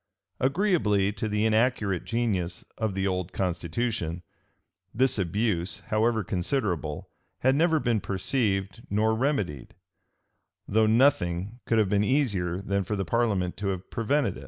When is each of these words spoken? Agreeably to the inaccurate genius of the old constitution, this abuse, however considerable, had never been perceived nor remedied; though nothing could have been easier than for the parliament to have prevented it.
Agreeably 0.39 1.11
to 1.11 1.29
the 1.29 1.45
inaccurate 1.45 2.05
genius 2.05 2.65
of 2.75 2.95
the 2.95 3.05
old 3.05 3.31
constitution, 3.31 4.23
this 4.95 5.19
abuse, 5.19 5.81
however 5.89 6.23
considerable, 6.23 7.11
had 7.41 7.53
never 7.53 7.79
been 7.79 8.01
perceived 8.01 8.81
nor 8.89 9.13
remedied; 9.13 9.75
though 10.67 10.87
nothing 10.87 11.59
could 11.67 11.77
have 11.77 11.87
been 11.89 12.03
easier 12.03 12.63
than 12.63 12.83
for 12.83 12.95
the 12.95 13.05
parliament 13.05 13.57
to 13.57 13.67
have 13.67 13.91
prevented 13.91 14.37
it. 14.37 14.39